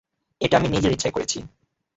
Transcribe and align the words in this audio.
এটা 0.41 0.55
আমি 0.57 0.67
নিজের 0.69 0.93
ইচ্ছায় 0.93 1.13
করেছি। 1.13 1.37